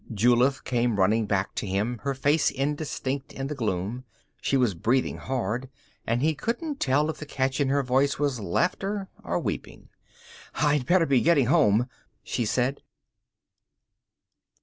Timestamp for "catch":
7.27-7.61